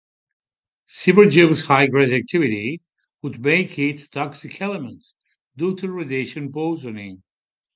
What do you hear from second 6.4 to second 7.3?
poisoning.